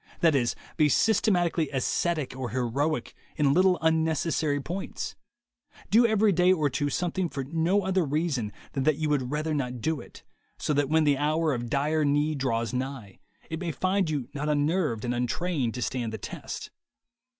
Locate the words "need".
12.03-12.39